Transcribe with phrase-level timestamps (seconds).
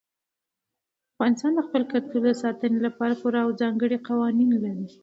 [1.13, 4.87] افغانستان د خپل کلتور د ساتنې لپاره پوره او ځانګړي قوانین لري.